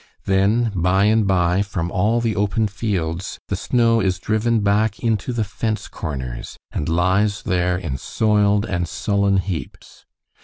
Then, 0.25 0.71
by 0.73 1.03
and 1.05 1.27
by, 1.27 1.61
from 1.61 1.91
all 1.91 2.21
the 2.21 2.35
open 2.35 2.67
fields 2.67 3.37
the 3.49 3.55
snow 3.55 3.99
is 4.01 4.17
driven 4.17 4.61
back 4.61 4.99
into 5.01 5.31
the 5.31 5.43
fence 5.43 5.87
corners, 5.87 6.57
and 6.71 6.89
lies 6.89 7.43
there 7.43 7.77
in 7.77 7.97
soiled 7.97 8.65
and 8.65 8.87
sullen 8.87 9.37
heaps. 9.37 10.07